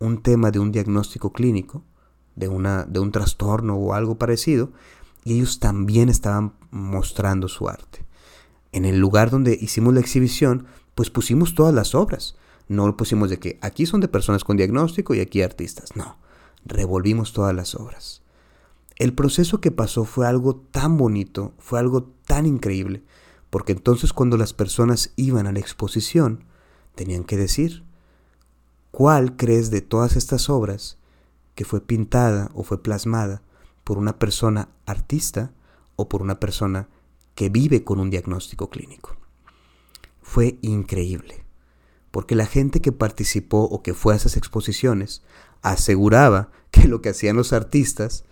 un 0.00 0.22
tema 0.22 0.50
de 0.50 0.58
un 0.58 0.72
diagnóstico 0.72 1.32
clínico, 1.32 1.84
de, 2.34 2.48
una, 2.48 2.82
de 2.82 2.98
un 2.98 3.12
trastorno 3.12 3.76
o 3.76 3.94
algo 3.94 4.18
parecido, 4.18 4.72
y 5.22 5.34
ellos 5.34 5.58
también 5.58 6.08
estaban 6.08 6.54
mostrando 6.76 7.48
su 7.48 7.68
arte. 7.68 8.04
En 8.72 8.84
el 8.84 8.98
lugar 8.98 9.30
donde 9.30 9.58
hicimos 9.60 9.94
la 9.94 10.00
exhibición, 10.00 10.66
pues 10.94 11.10
pusimos 11.10 11.54
todas 11.54 11.74
las 11.74 11.94
obras. 11.94 12.36
No 12.68 12.86
lo 12.86 12.96
pusimos 12.96 13.30
de 13.30 13.38
que 13.38 13.58
aquí 13.62 13.86
son 13.86 14.00
de 14.00 14.08
personas 14.08 14.44
con 14.44 14.56
diagnóstico 14.56 15.14
y 15.14 15.20
aquí 15.20 15.42
artistas. 15.42 15.96
No, 15.96 16.18
revolvimos 16.64 17.32
todas 17.32 17.54
las 17.54 17.74
obras. 17.74 18.22
El 18.96 19.12
proceso 19.12 19.60
que 19.60 19.70
pasó 19.70 20.04
fue 20.04 20.26
algo 20.26 20.56
tan 20.56 20.96
bonito, 20.96 21.52
fue 21.58 21.78
algo 21.78 22.04
tan 22.26 22.46
increíble, 22.46 23.02
porque 23.50 23.72
entonces 23.72 24.12
cuando 24.12 24.36
las 24.36 24.52
personas 24.52 25.12
iban 25.16 25.46
a 25.46 25.52
la 25.52 25.60
exposición, 25.60 26.44
tenían 26.94 27.24
que 27.24 27.36
decir, 27.36 27.84
¿cuál 28.90 29.36
crees 29.36 29.70
de 29.70 29.82
todas 29.82 30.16
estas 30.16 30.48
obras 30.48 30.96
que 31.54 31.64
fue 31.64 31.80
pintada 31.80 32.50
o 32.54 32.62
fue 32.62 32.82
plasmada 32.82 33.42
por 33.84 33.98
una 33.98 34.18
persona 34.18 34.70
artista 34.86 35.52
o 35.96 36.08
por 36.08 36.22
una 36.22 36.38
persona 36.38 36.88
que 37.34 37.48
vive 37.48 37.84
con 37.84 38.00
un 38.00 38.10
diagnóstico 38.10 38.70
clínico. 38.70 39.16
Fue 40.22 40.58
increíble, 40.62 41.44
porque 42.10 42.34
la 42.34 42.46
gente 42.46 42.80
que 42.80 42.92
participó 42.92 43.62
o 43.62 43.82
que 43.82 43.94
fue 43.94 44.14
a 44.14 44.16
esas 44.16 44.36
exposiciones 44.36 45.22
aseguraba 45.62 46.50
que 46.70 46.88
lo 46.88 47.02
que 47.02 47.10
hacían 47.10 47.36
los 47.36 47.52
artistas, 47.52 48.24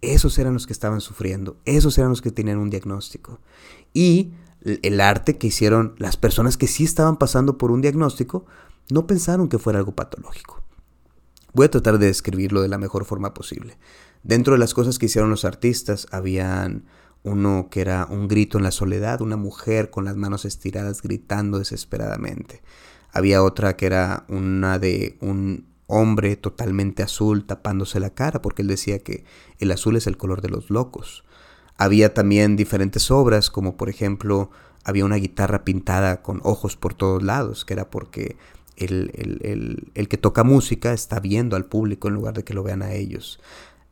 esos 0.00 0.38
eran 0.38 0.54
los 0.54 0.66
que 0.66 0.72
estaban 0.72 1.00
sufriendo, 1.00 1.56
esos 1.64 1.96
eran 1.98 2.10
los 2.10 2.22
que 2.22 2.30
tenían 2.30 2.58
un 2.58 2.70
diagnóstico. 2.70 3.40
Y 3.92 4.32
el 4.64 5.00
arte 5.00 5.36
que 5.36 5.48
hicieron 5.48 5.94
las 5.98 6.16
personas 6.16 6.56
que 6.56 6.66
sí 6.66 6.84
estaban 6.84 7.18
pasando 7.18 7.58
por 7.58 7.70
un 7.70 7.82
diagnóstico, 7.82 8.46
no 8.90 9.06
pensaron 9.06 9.48
que 9.48 9.58
fuera 9.58 9.78
algo 9.78 9.94
patológico. 9.94 10.62
Voy 11.52 11.66
a 11.66 11.70
tratar 11.70 11.98
de 11.98 12.06
describirlo 12.06 12.62
de 12.62 12.68
la 12.68 12.78
mejor 12.78 13.04
forma 13.04 13.34
posible. 13.34 13.78
Dentro 14.22 14.54
de 14.54 14.58
las 14.58 14.74
cosas 14.74 14.98
que 14.98 15.06
hicieron 15.06 15.30
los 15.30 15.44
artistas, 15.44 16.06
habían 16.10 16.84
uno 17.24 17.68
que 17.70 17.80
era 17.80 18.06
un 18.08 18.28
grito 18.28 18.58
en 18.58 18.64
la 18.64 18.70
soledad, 18.70 19.20
una 19.20 19.36
mujer 19.36 19.90
con 19.90 20.04
las 20.04 20.14
manos 20.14 20.44
estiradas 20.44 21.02
gritando 21.02 21.58
desesperadamente. 21.58 22.62
Había 23.12 23.42
otra 23.42 23.76
que 23.76 23.86
era 23.86 24.24
una 24.28 24.78
de 24.78 25.16
un 25.20 25.66
hombre 25.86 26.36
totalmente 26.36 27.02
azul 27.02 27.44
tapándose 27.44 27.98
la 27.98 28.10
cara 28.10 28.40
porque 28.40 28.62
él 28.62 28.68
decía 28.68 28.98
que 29.00 29.24
el 29.58 29.72
azul 29.72 29.96
es 29.96 30.06
el 30.06 30.16
color 30.16 30.42
de 30.42 30.50
los 30.50 30.70
locos. 30.70 31.24
Había 31.76 32.14
también 32.14 32.56
diferentes 32.56 33.10
obras 33.10 33.50
como 33.50 33.76
por 33.76 33.88
ejemplo 33.88 34.50
había 34.84 35.06
una 35.06 35.16
guitarra 35.16 35.64
pintada 35.64 36.22
con 36.22 36.40
ojos 36.44 36.76
por 36.76 36.92
todos 36.92 37.22
lados, 37.22 37.64
que 37.64 37.72
era 37.72 37.90
porque 37.90 38.36
el, 38.76 39.90
el, 39.94 40.08
que 40.08 40.18
toca 40.18 40.44
música 40.44 40.92
está 40.92 41.20
viendo 41.20 41.56
al 41.56 41.64
público 41.64 42.08
en 42.08 42.14
lugar 42.14 42.34
de 42.34 42.44
que 42.44 42.52
lo 42.52 42.62
vean 42.62 42.82
a 42.82 42.92
ellos. 42.92 43.40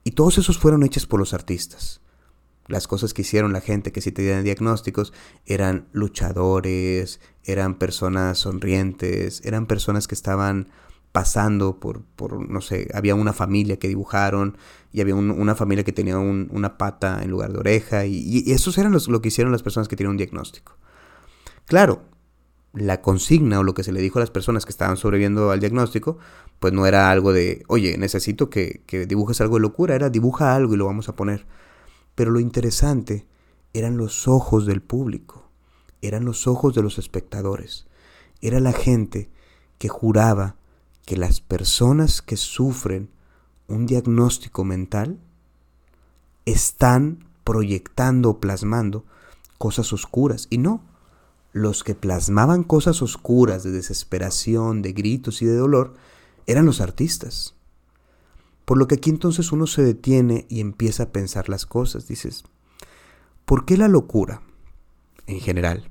Y 0.04 0.10
todos 0.10 0.36
esos 0.36 0.58
fueron 0.58 0.82
hechos 0.82 1.06
por 1.06 1.18
los 1.18 1.32
artistas. 1.32 2.02
Las 2.68 2.86
cosas 2.86 3.12
que 3.12 3.22
hicieron 3.22 3.52
la 3.52 3.60
gente 3.60 3.92
que 3.92 4.00
sí 4.00 4.12
tenían 4.12 4.44
diagnósticos 4.44 5.12
eran 5.46 5.88
luchadores, 5.92 7.20
eran 7.44 7.78
personas 7.78 8.38
sonrientes, 8.38 9.42
eran 9.44 9.66
personas 9.66 10.06
que 10.06 10.14
estaban 10.14 10.68
pasando 11.12 11.78
por, 11.78 12.02
por 12.16 12.48
no 12.48 12.60
sé, 12.62 12.88
había 12.94 13.14
una 13.14 13.34
familia 13.34 13.78
que 13.78 13.88
dibujaron 13.88 14.56
y 14.92 15.02
había 15.02 15.14
una 15.14 15.54
familia 15.54 15.84
que 15.84 15.92
tenía 15.92 16.18
una 16.18 16.78
pata 16.78 17.22
en 17.22 17.30
lugar 17.30 17.52
de 17.52 17.58
oreja 17.58 18.06
y, 18.06 18.42
y 18.46 18.52
esos 18.52 18.78
eran 18.78 18.92
los, 18.92 19.08
lo 19.08 19.20
que 19.20 19.28
hicieron 19.28 19.52
las 19.52 19.62
personas 19.62 19.88
que 19.88 19.96
tienen 19.96 20.12
un 20.12 20.16
diagnóstico. 20.16 20.76
Claro, 21.66 22.02
la 22.72 23.02
consigna 23.02 23.60
o 23.60 23.62
lo 23.62 23.74
que 23.74 23.84
se 23.84 23.92
le 23.92 24.00
dijo 24.00 24.18
a 24.18 24.22
las 24.22 24.30
personas 24.30 24.64
que 24.64 24.70
estaban 24.70 24.96
sobreviviendo 24.96 25.50
al 25.50 25.60
diagnóstico, 25.60 26.18
pues 26.58 26.72
no 26.72 26.86
era 26.86 27.10
algo 27.10 27.32
de, 27.32 27.62
oye, 27.68 27.98
necesito 27.98 28.48
que, 28.48 28.82
que 28.86 29.06
dibujes 29.06 29.40
algo 29.40 29.56
de 29.56 29.62
locura, 29.62 29.94
era 29.94 30.08
dibuja 30.08 30.54
algo 30.54 30.74
y 30.74 30.76
lo 30.78 30.86
vamos 30.86 31.08
a 31.08 31.16
poner. 31.16 31.46
Pero 32.14 32.30
lo 32.30 32.40
interesante 32.40 33.26
eran 33.72 33.96
los 33.96 34.28
ojos 34.28 34.66
del 34.66 34.82
público, 34.82 35.48
eran 36.00 36.24
los 36.24 36.46
ojos 36.46 36.74
de 36.74 36.82
los 36.82 36.98
espectadores, 36.98 37.86
era 38.40 38.60
la 38.60 38.72
gente 38.72 39.30
que 39.78 39.88
juraba 39.88 40.56
que 41.06 41.16
las 41.16 41.40
personas 41.40 42.22
que 42.22 42.36
sufren 42.36 43.10
un 43.68 43.86
diagnóstico 43.86 44.64
mental 44.64 45.18
están 46.44 47.26
proyectando 47.44 48.30
o 48.30 48.40
plasmando 48.40 49.04
cosas 49.58 49.92
oscuras. 49.92 50.46
Y 50.50 50.58
no, 50.58 50.82
los 51.52 51.84
que 51.84 51.94
plasmaban 51.94 52.64
cosas 52.64 53.02
oscuras 53.02 53.62
de 53.62 53.70
desesperación, 53.70 54.82
de 54.82 54.92
gritos 54.92 55.42
y 55.42 55.46
de 55.46 55.56
dolor, 55.56 55.94
eran 56.46 56.66
los 56.66 56.80
artistas. 56.80 57.54
Por 58.64 58.78
lo 58.78 58.86
que 58.88 58.96
aquí 58.96 59.10
entonces 59.10 59.52
uno 59.52 59.66
se 59.66 59.82
detiene 59.82 60.46
y 60.48 60.60
empieza 60.60 61.04
a 61.04 61.12
pensar 61.12 61.48
las 61.48 61.66
cosas. 61.66 62.06
Dices, 62.06 62.44
¿por 63.44 63.64
qué 63.64 63.76
la 63.76 63.88
locura, 63.88 64.42
en 65.26 65.40
general? 65.40 65.90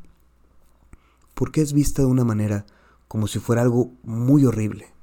¿Por 1.34 1.52
qué 1.52 1.62
es 1.62 1.74
vista 1.74 2.02
de 2.02 2.08
una 2.08 2.24
manera 2.24 2.66
como 3.08 3.28
si 3.28 3.40
fuera 3.40 3.62
algo 3.62 3.92
muy 4.04 4.46
horrible? 4.46 4.94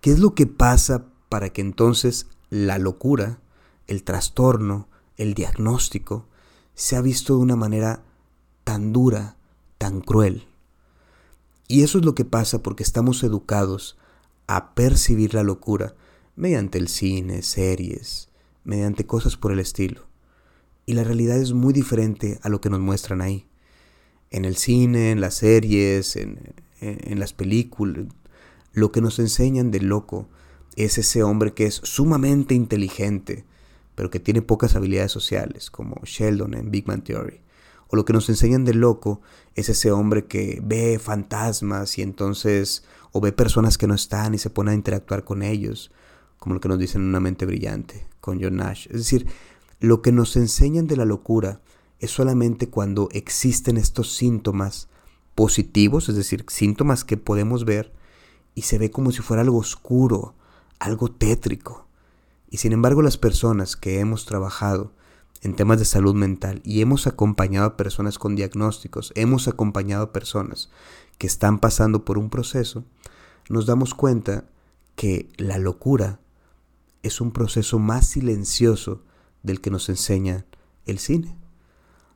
¿Qué 0.00 0.10
es 0.10 0.18
lo 0.18 0.34
que 0.34 0.46
pasa 0.46 1.06
para 1.28 1.50
que 1.50 1.60
entonces 1.60 2.26
la 2.50 2.78
locura, 2.78 3.40
el 3.86 4.04
trastorno, 4.04 4.88
el 5.16 5.34
diagnóstico, 5.34 6.28
sea 6.74 7.00
visto 7.00 7.36
de 7.36 7.42
una 7.42 7.56
manera 7.56 8.02
tan 8.64 8.92
dura, 8.92 9.36
tan 9.78 10.00
cruel. 10.00 10.48
Y 11.68 11.82
eso 11.82 11.98
es 11.98 12.04
lo 12.04 12.14
que 12.14 12.24
pasa 12.24 12.62
porque 12.62 12.82
estamos 12.82 13.22
educados 13.22 13.96
a 14.46 14.74
percibir 14.74 15.34
la 15.34 15.42
locura 15.42 15.94
mediante 16.36 16.78
el 16.78 16.88
cine, 16.88 17.42
series, 17.42 18.28
mediante 18.64 19.06
cosas 19.06 19.36
por 19.36 19.52
el 19.52 19.60
estilo. 19.60 20.06
Y 20.86 20.94
la 20.94 21.04
realidad 21.04 21.38
es 21.38 21.52
muy 21.52 21.72
diferente 21.72 22.38
a 22.42 22.48
lo 22.48 22.60
que 22.60 22.70
nos 22.70 22.80
muestran 22.80 23.20
ahí. 23.20 23.46
En 24.30 24.44
el 24.44 24.56
cine, 24.56 25.12
en 25.12 25.20
las 25.20 25.34
series, 25.34 26.16
en, 26.16 26.54
en, 26.80 27.18
las 27.18 27.32
películas, 27.32 28.06
lo 28.72 28.92
que 28.92 29.00
nos 29.00 29.18
enseñan 29.18 29.70
del 29.70 29.86
loco 29.86 30.28
es 30.76 30.98
ese 30.98 31.22
hombre 31.22 31.54
que 31.54 31.66
es 31.66 31.80
sumamente 31.84 32.54
inteligente, 32.54 33.44
pero 33.94 34.10
que 34.10 34.20
tiene 34.20 34.42
pocas 34.42 34.74
habilidades 34.74 35.12
sociales, 35.12 35.70
como 35.70 36.00
Sheldon 36.04 36.54
en 36.54 36.70
Big 36.70 36.86
Man 36.86 37.02
Theory. 37.02 37.40
O 37.88 37.96
lo 37.96 38.04
que 38.04 38.12
nos 38.12 38.28
enseñan 38.28 38.64
de 38.64 38.74
loco 38.74 39.20
es 39.54 39.68
ese 39.68 39.92
hombre 39.92 40.26
que 40.26 40.60
ve 40.64 40.98
fantasmas 40.98 41.96
y 41.98 42.02
entonces 42.02 42.82
o 43.12 43.20
ve 43.20 43.30
personas 43.30 43.78
que 43.78 43.86
no 43.86 43.94
están 43.94 44.34
y 44.34 44.38
se 44.38 44.50
pone 44.50 44.72
a 44.72 44.74
interactuar 44.74 45.22
con 45.22 45.42
ellos, 45.42 45.92
como 46.38 46.54
lo 46.54 46.60
que 46.60 46.68
nos 46.68 46.78
dicen 46.78 47.02
en 47.02 47.08
una 47.08 47.20
mente 47.20 47.46
brillante 47.46 48.06
con 48.20 48.42
John 48.42 48.56
Nash. 48.56 48.86
Es 48.86 48.98
decir, 48.98 49.26
lo 49.80 50.02
que 50.02 50.12
nos 50.12 50.36
enseñan 50.36 50.86
de 50.86 50.96
la 50.96 51.04
locura 51.04 51.60
es 51.98 52.10
solamente 52.10 52.68
cuando 52.68 53.08
existen 53.12 53.76
estos 53.76 54.14
síntomas 54.14 54.88
positivos, 55.34 56.08
es 56.08 56.16
decir, 56.16 56.44
síntomas 56.48 57.04
que 57.04 57.16
podemos 57.16 57.64
ver 57.64 57.92
y 58.54 58.62
se 58.62 58.78
ve 58.78 58.90
como 58.90 59.10
si 59.10 59.22
fuera 59.22 59.42
algo 59.42 59.58
oscuro, 59.58 60.34
algo 60.78 61.10
tétrico. 61.10 61.86
Y 62.48 62.58
sin 62.58 62.72
embargo 62.72 63.02
las 63.02 63.18
personas 63.18 63.76
que 63.76 63.98
hemos 64.00 64.26
trabajado 64.26 64.92
en 65.42 65.56
temas 65.56 65.78
de 65.78 65.84
salud 65.84 66.14
mental 66.14 66.62
y 66.64 66.80
hemos 66.80 67.06
acompañado 67.06 67.66
a 67.66 67.76
personas 67.76 68.18
con 68.18 68.36
diagnósticos, 68.36 69.12
hemos 69.16 69.48
acompañado 69.48 70.04
a 70.04 70.12
personas 70.12 70.70
que 71.18 71.26
están 71.26 71.58
pasando 71.58 72.04
por 72.04 72.16
un 72.16 72.30
proceso, 72.30 72.84
nos 73.48 73.66
damos 73.66 73.94
cuenta 73.94 74.44
que 74.96 75.28
la 75.36 75.58
locura 75.58 76.20
es 77.04 77.20
un 77.20 77.30
proceso 77.30 77.78
más 77.78 78.06
silencioso 78.06 79.02
del 79.42 79.60
que 79.60 79.70
nos 79.70 79.88
enseña 79.88 80.46
el 80.86 80.98
cine. 80.98 81.36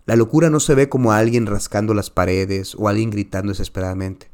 La 0.06 0.16
locura 0.16 0.48
no 0.48 0.58
se 0.58 0.74
ve 0.74 0.88
como 0.88 1.12
alguien 1.12 1.46
rascando 1.46 1.92
las 1.92 2.10
paredes 2.10 2.74
o 2.74 2.88
alguien 2.88 3.10
gritando 3.10 3.50
desesperadamente. 3.50 4.30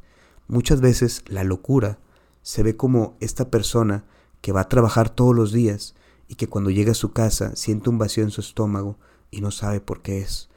Muchas 0.47 0.79
veces 0.79 1.23
la 1.27 1.43
locura 1.43 1.99
se 2.41 2.63
ve 2.63 2.77
como 2.77 3.17
esta 3.19 3.51
persona 3.51 4.05
que 4.41 4.53
va 4.53 4.61
a 4.61 4.69
trabajar 4.69 5.09
todos 5.09 5.35
los 5.35 5.51
días 5.51 5.95
y 6.27 6.35
que 6.35 6.47
cuando 6.47 6.69
llega 6.69 6.91
a 6.91 6.95
su 6.95 7.11
casa 7.11 7.55
siente 7.55 7.89
un 7.89 7.97
vacío 7.97 8.23
en 8.23 8.31
su 8.31 8.41
estómago 8.41 8.97
y 9.31 9.41
no 9.41 9.51
sabe 9.51 9.81
por 9.81 10.01
qué 10.01 10.19
es. 10.19 10.49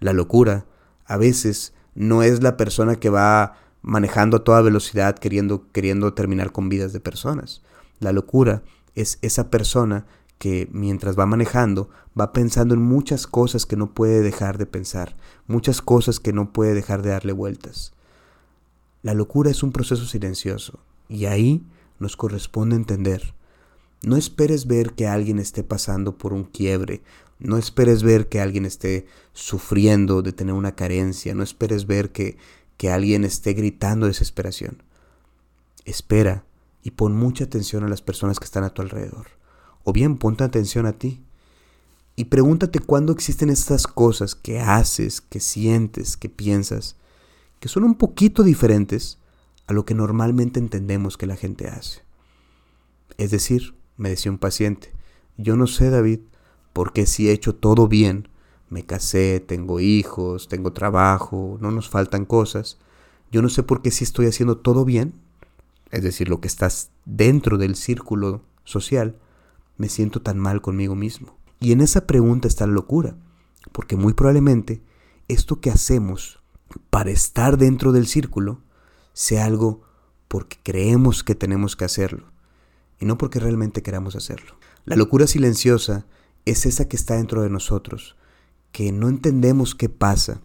La 0.00 0.14
locura 0.14 0.66
a 1.04 1.18
veces 1.18 1.74
no 1.94 2.22
es 2.22 2.42
la 2.42 2.56
persona 2.56 2.96
que 2.96 3.10
va 3.10 3.58
manejando 3.82 4.38
a 4.38 4.44
toda 4.44 4.62
velocidad 4.62 5.18
queriendo, 5.18 5.70
queriendo 5.72 6.14
terminar 6.14 6.52
con 6.52 6.70
vidas 6.70 6.94
de 6.94 7.00
personas. 7.00 7.62
La 8.00 8.12
locura 8.12 8.62
es 8.94 9.18
esa 9.22 9.50
persona 9.50 10.06
que 10.38 10.68
mientras 10.72 11.18
va 11.18 11.26
manejando 11.26 11.90
va 12.18 12.32
pensando 12.32 12.74
en 12.74 12.82
muchas 12.82 13.26
cosas 13.26 13.66
que 13.66 13.76
no 13.76 13.94
puede 13.94 14.20
dejar 14.22 14.58
de 14.58 14.66
pensar, 14.66 15.16
muchas 15.46 15.80
cosas 15.80 16.20
que 16.20 16.32
no 16.32 16.52
puede 16.52 16.74
dejar 16.74 17.02
de 17.02 17.10
darle 17.10 17.32
vueltas. 17.32 17.92
La 19.02 19.14
locura 19.14 19.50
es 19.50 19.62
un 19.62 19.72
proceso 19.72 20.06
silencioso 20.06 20.80
y 21.08 21.26
ahí 21.26 21.64
nos 21.98 22.16
corresponde 22.16 22.76
entender 22.76 23.34
no 24.04 24.18
esperes 24.18 24.66
ver 24.66 24.92
que 24.92 25.06
alguien 25.06 25.38
esté 25.38 25.64
pasando 25.64 26.18
por 26.18 26.34
un 26.34 26.44
quiebre, 26.44 27.02
no 27.38 27.56
esperes 27.56 28.02
ver 28.02 28.28
que 28.28 28.38
alguien 28.38 28.66
esté 28.66 29.06
sufriendo 29.32 30.20
de 30.20 30.32
tener 30.32 30.54
una 30.54 30.74
carencia, 30.74 31.34
no 31.34 31.42
esperes 31.42 31.86
ver 31.86 32.12
que, 32.12 32.36
que 32.76 32.90
alguien 32.90 33.24
esté 33.24 33.54
gritando 33.54 34.06
desesperación. 34.06 34.82
Espera 35.86 36.44
y 36.84 36.92
pon 36.92 37.16
mucha 37.16 37.44
atención 37.44 37.82
a 37.82 37.88
las 37.88 38.02
personas 38.02 38.38
que 38.38 38.44
están 38.44 38.62
a 38.62 38.70
tu 38.70 38.82
alrededor. 38.82 39.26
O 39.84 39.92
bien 39.92 40.18
ponte 40.18 40.44
atención 40.44 40.84
a 40.84 40.92
ti. 40.92 41.24
Y 42.14 42.26
pregúntate 42.26 42.78
cuándo 42.78 43.12
existen 43.12 43.48
estas 43.48 43.86
cosas 43.86 44.34
que 44.34 44.60
haces, 44.60 45.22
que 45.22 45.40
sientes, 45.40 46.16
que 46.16 46.28
piensas, 46.28 46.96
que 47.58 47.68
son 47.68 47.84
un 47.84 47.96
poquito 47.96 48.42
diferentes 48.42 49.18
a 49.66 49.72
lo 49.72 49.86
que 49.86 49.94
normalmente 49.94 50.60
entendemos 50.60 51.16
que 51.16 51.26
la 51.26 51.36
gente 51.36 51.68
hace. 51.68 52.02
Es 53.16 53.30
decir, 53.30 53.74
me 53.96 54.10
decía 54.10 54.30
un 54.30 54.38
paciente, 54.38 54.92
yo 55.38 55.56
no 55.56 55.66
sé 55.66 55.88
David, 55.88 56.20
porque 56.74 57.06
si 57.06 57.28
he 57.28 57.32
hecho 57.32 57.54
todo 57.54 57.88
bien, 57.88 58.28
me 58.68 58.84
casé, 58.84 59.40
tengo 59.40 59.80
hijos, 59.80 60.48
tengo 60.48 60.74
trabajo, 60.74 61.56
no 61.60 61.70
nos 61.70 61.88
faltan 61.88 62.26
cosas, 62.26 62.78
yo 63.32 63.40
no 63.40 63.48
sé 63.48 63.62
por 63.62 63.80
qué 63.80 63.90
si 63.90 64.04
estoy 64.04 64.26
haciendo 64.26 64.58
todo 64.58 64.84
bien, 64.84 65.14
es 65.94 66.02
decir, 66.02 66.28
lo 66.28 66.40
que 66.40 66.48
estás 66.48 66.90
dentro 67.04 67.56
del 67.56 67.76
círculo 67.76 68.42
social, 68.64 69.16
me 69.76 69.88
siento 69.88 70.22
tan 70.22 70.38
mal 70.38 70.60
conmigo 70.60 70.96
mismo. 70.96 71.38
Y 71.60 71.70
en 71.70 71.80
esa 71.80 72.06
pregunta 72.06 72.48
está 72.48 72.66
la 72.66 72.72
locura, 72.72 73.16
Porque 73.72 73.96
muy 73.96 74.12
probablemente 74.12 74.82
esto 75.28 75.60
que 75.60 75.70
hacemos 75.70 76.40
para 76.90 77.10
estar 77.10 77.56
dentro 77.56 77.92
del 77.92 78.06
círculo 78.06 78.62
sea 79.12 79.46
algo 79.46 79.82
porque 80.28 80.58
creemos 80.62 81.24
que 81.24 81.34
tenemos 81.34 81.76
que 81.76 81.84
hacerlo 81.84 82.26
y 82.98 83.06
no 83.06 83.16
porque 83.16 83.40
realmente 83.40 83.82
queramos 83.82 84.16
hacerlo. 84.16 84.56
La 84.84 84.96
locura 84.96 85.26
silenciosa 85.26 86.06
es 86.44 86.66
esa 86.66 86.88
que 86.88 86.96
está 86.96 87.14
dentro 87.14 87.42
de 87.42 87.48
nosotros, 87.48 88.16
que 88.70 88.92
no 88.92 89.08
entendemos 89.08 89.74
qué 89.74 89.88
pasa, 89.88 90.42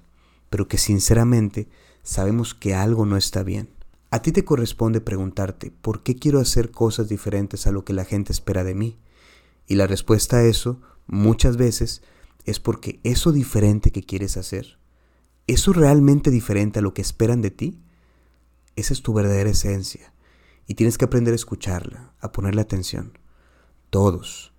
pero 0.50 0.68
que 0.68 0.78
sinceramente 0.78 1.68
sabemos 2.04 2.54
que 2.54 2.74
algo 2.74 3.06
no 3.06 3.18
está 3.18 3.44
bien. 3.44 3.70
A 4.12 4.22
ti 4.22 4.32
te 4.32 4.44
corresponde 4.44 5.02
preguntarte, 5.02 5.72
¿por 5.72 6.02
qué 6.02 6.16
quiero 6.16 6.40
hacer 6.40 6.72
cosas 6.72 7.10
diferentes 7.10 7.68
a 7.68 7.72
lo 7.72 7.86
que 7.86 7.94
la 7.94 8.06
gente 8.06 8.32
espera 8.32 8.64
de 8.64 8.74
mí? 8.74 8.98
Y 9.68 9.76
la 9.76 9.86
respuesta 9.86 10.38
a 10.38 10.44
eso, 10.44 10.82
muchas 11.06 11.58
veces, 11.58 12.02
es 12.46 12.60
porque 12.60 13.00
eso 13.04 13.32
diferente 13.32 13.92
que 13.92 14.04
quieres 14.04 14.36
hacer, 14.38 14.80
eso 15.46 15.74
realmente 15.74 16.32
diferente 16.32 16.80
a 16.80 16.82
lo 16.82 16.94
que 16.94 17.02
esperan 17.02 17.42
de 17.42 17.52
ti, 17.52 17.80
esa 18.76 18.94
es 18.94 19.02
tu 19.04 19.14
verdadera 19.14 19.50
esencia. 19.50 20.14
Y 20.66 20.76
tienes 20.76 20.98
que 20.98 21.06
aprender 21.06 21.34
a 21.34 21.36
escucharla, 21.36 22.14
a 22.20 22.32
ponerle 22.32 22.62
atención. 22.62 23.18
Todos, 23.90 24.54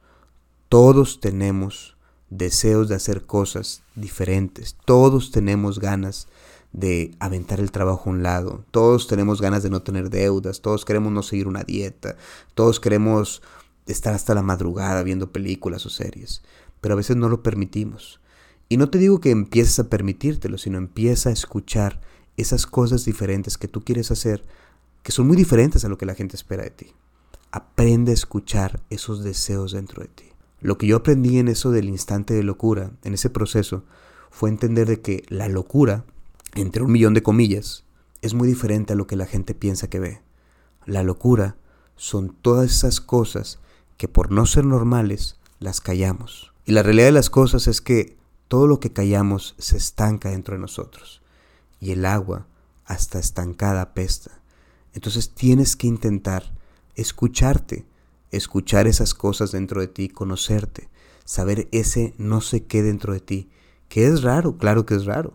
todos 0.69 1.21
tenemos 1.21 1.97
deseos 2.29 2.89
de 2.89 2.95
hacer 2.95 3.27
cosas 3.27 3.83
diferentes. 3.95 4.77
Todos 4.85 5.31
tenemos 5.31 5.79
ganas 5.79 6.29
de 6.73 7.15
aventar 7.19 7.61
el 7.61 7.73
trabajo 7.73 8.09
a 8.09 8.13
un 8.13 8.23
lado. 8.23 8.65
Todos 8.71 9.07
tenemos 9.07 9.41
ganas 9.41 9.63
de 9.63 9.71
no 9.71 9.83
tener 9.83 10.11
deudas. 10.11 10.61
Todos 10.61 10.85
queremos 10.85 11.13
no 11.13 11.23
seguir 11.23 11.49
una 11.49 11.63
dieta. 11.63 12.17
Todos 12.55 12.81
queremos 12.81 13.43
estar 13.87 14.15
hasta 14.15 14.35
la 14.35 14.43
madrugada 14.43 15.03
viendo 15.03 15.33
películas 15.33 15.85
o 15.87 15.91
series. 15.91 16.43
Pero 16.81 16.95
a 16.95 16.97
veces 16.97 17.17
no 17.17 17.29
lo 17.29 17.43
permitimos. 17.43 18.21
Y 18.69 18.77
no 18.77 18.89
te 18.89 18.99
digo 18.99 19.21
que 19.21 19.31
empieces 19.31 19.79
a 19.81 19.89
permitírtelo, 19.89 20.57
sino 20.57 20.79
empieza 20.79 21.31
a 21.31 21.33
escuchar 21.33 22.01
esas 22.37 22.67
cosas 22.67 23.05
diferentes 23.05 23.59
que 23.59 23.69
tú 23.69 23.83
quieres 23.83 24.11
hacer, 24.11 24.45
que 25.03 25.13
son 25.13 25.27
muy 25.27 25.37
diferentes 25.37 25.85
a 25.85 25.89
lo 25.89 25.99
que 25.99 26.07
la 26.07 26.15
gente 26.15 26.37
espera 26.37 26.63
de 26.63 26.71
ti. 26.71 26.93
Aprende 27.51 28.13
a 28.13 28.15
escuchar 28.15 28.81
esos 28.91 29.25
deseos 29.25 29.73
dentro 29.73 30.03
de 30.03 30.09
ti. 30.09 30.25
Lo 30.61 30.79
que 30.79 30.87
yo 30.87 30.97
aprendí 30.97 31.39
en 31.39 31.49
eso 31.49 31.71
del 31.71 31.89
instante 31.89 32.35
de 32.35 32.43
locura, 32.43 32.93
en 33.03 33.15
ese 33.15 33.31
proceso, 33.31 33.83
fue 34.31 34.51
entender 34.51 34.87
de 34.87 35.01
que 35.01 35.25
la 35.29 35.49
locura, 35.49 36.05
entre 36.55 36.83
un 36.83 36.93
millón 36.93 37.15
de 37.15 37.23
comillas, 37.23 37.85
es 38.23 38.35
muy 38.35 38.49
diferente 38.49 38.93
a 38.93 38.97
lo 38.97 39.07
que 39.07 39.17
la 39.17 39.27
gente 39.27 39.55
piensa 39.55 39.89
que 39.89 40.01
ve. 40.01 40.23
La 40.87 41.03
locura 41.03 41.57
son 41.97 42.35
todas 42.41 42.71
esas 42.71 43.01
cosas 43.01 43.59
que 43.97 44.09
por 44.09 44.31
no 44.31 44.47
ser 44.47 44.65
normales 44.65 45.39
las 45.59 45.81
callamos. 45.81 46.53
Y 46.65 46.73
la 46.73 46.83
realidad 46.83 47.07
de 47.07 47.13
las 47.13 47.31
cosas 47.31 47.67
es 47.67 47.81
que 47.81 48.17
todo 48.49 48.67
lo 48.67 48.81
que 48.81 48.93
callamos 48.93 49.55
se 49.59 49.77
estanca 49.77 50.31
dentro 50.31 50.55
de 50.55 50.61
nosotros. 50.61 51.23
Y 51.79 51.93
el 51.93 52.05
agua, 52.05 52.47
hasta 52.85 53.19
estancada, 53.19 53.83
apesta. 53.83 54.41
Entonces 54.93 55.31
tienes 55.35 55.77
que 55.77 55.87
intentar 55.87 56.53
escucharte, 56.95 57.87
escuchar 58.31 58.87
esas 58.87 59.15
cosas 59.15 59.53
dentro 59.53 59.81
de 59.81 59.89
ti, 59.89 60.09
conocerte, 60.09 60.89
saber 61.25 61.69
ese 61.71 62.15
no 62.19 62.41
sé 62.41 62.65
qué 62.65 62.83
dentro 62.83 63.13
de 63.13 63.21
ti, 63.21 63.51
que 63.89 64.07
es 64.07 64.23
raro, 64.23 64.57
claro 64.57 64.87
que 64.87 64.95
es 64.95 65.05
raro, 65.05 65.35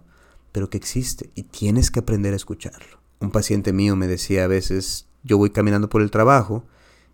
pero 0.55 0.69
que 0.69 0.77
existe 0.77 1.31
y 1.35 1.43
tienes 1.43 1.91
que 1.91 1.99
aprender 1.99 2.31
a 2.31 2.37
escucharlo. 2.37 3.01
Un 3.19 3.29
paciente 3.29 3.73
mío 3.73 3.97
me 3.97 4.07
decía 4.07 4.45
a 4.45 4.47
veces, 4.47 5.05
yo 5.21 5.37
voy 5.37 5.49
caminando 5.49 5.89
por 5.89 6.01
el 6.01 6.11
trabajo 6.11 6.63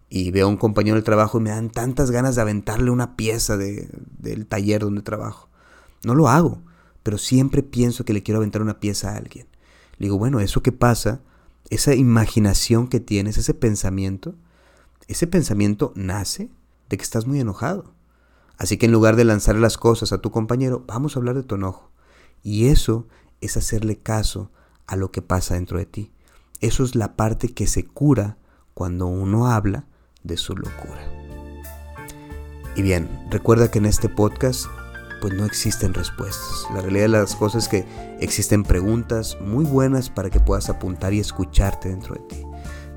y 0.10 0.30
veo 0.30 0.46
a 0.46 0.50
un 0.50 0.58
compañero 0.58 0.94
del 0.94 1.04
trabajo 1.04 1.40
y 1.40 1.42
me 1.42 1.50
dan 1.50 1.72
tantas 1.72 2.12
ganas 2.12 2.36
de 2.36 2.44
aventarle 2.44 2.92
una 2.92 3.16
pieza 3.16 3.58
de, 3.58 3.90
del 4.20 4.46
taller 4.46 4.82
donde 4.82 5.02
trabajo. 5.02 5.50
No 6.04 6.14
lo 6.14 6.30
hago, 6.30 6.62
pero 7.02 7.18
siempre 7.18 7.64
pienso 7.64 8.06
que 8.06 8.14
le 8.14 8.22
quiero 8.22 8.38
aventar 8.38 8.62
una 8.62 8.80
pieza 8.80 9.10
a 9.10 9.18
alguien. 9.18 9.48
Le 9.98 10.06
digo, 10.06 10.20
bueno, 10.20 10.40
eso 10.40 10.62
que 10.62 10.72
pasa, 10.72 11.22
esa 11.72 11.96
imaginación 11.96 12.88
que 12.88 13.00
tienes, 13.00 13.40
ese 13.40 13.56
pensamiento, 13.56 14.36
ese 15.08 15.26
pensamiento 15.26 15.94
nace 15.96 16.52
de 16.90 16.98
que 16.98 17.04
estás 17.04 17.26
muy 17.26 17.40
enojado. 17.40 17.96
Así 18.60 18.78
que 18.78 18.86
en 18.86 18.92
lugar 18.92 19.16
de 19.16 19.26
lanzar 19.26 19.56
las 19.56 19.80
cosas 19.80 20.14
a 20.14 20.20
tu 20.20 20.30
compañero, 20.30 20.84
vamos 20.86 21.16
a 21.16 21.20
hablar 21.20 21.34
de 21.34 21.42
tu 21.42 21.56
enojo. 21.56 21.90
Y 22.44 22.68
eso 22.68 23.08
es 23.42 23.58
hacerle 23.58 23.98
caso 23.98 24.52
a 24.88 24.96
lo 24.96 25.12
que 25.12 25.22
pasa 25.22 25.56
dentro 25.56 25.78
de 25.78 25.86
ti. 25.86 26.12
Eso 26.62 26.84
es 26.84 26.96
la 26.96 27.16
parte 27.16 27.50
que 27.50 27.68
se 27.68 27.86
cura 27.86 28.38
cuando 28.74 29.08
uno 29.08 29.48
habla 29.48 29.86
de 30.24 30.38
su 30.38 30.56
locura. 30.56 31.02
Y 32.76 32.84
bien, 32.84 33.10
recuerda 33.30 33.70
que 33.70 33.80
en 33.80 33.86
este 33.86 34.08
podcast 34.08 34.66
pues 35.22 35.34
no 35.34 35.46
existen 35.46 35.94
respuestas. 35.94 36.66
La 36.74 36.82
realidad 36.82 37.04
de 37.04 37.10
las 37.10 37.36
cosas 37.36 37.64
es 37.64 37.70
que 37.70 37.86
existen 38.20 38.64
preguntas 38.64 39.38
muy 39.42 39.66
buenas 39.66 40.10
para 40.10 40.30
que 40.30 40.40
puedas 40.40 40.70
apuntar 40.70 41.14
y 41.14 41.20
escucharte 41.20 41.90
dentro 41.90 42.16
de 42.16 42.22
ti. 42.22 42.51